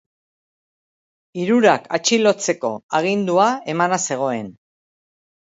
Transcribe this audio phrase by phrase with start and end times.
[1.41, 4.51] Hirurak atxilotzeko agindua emana zegoen.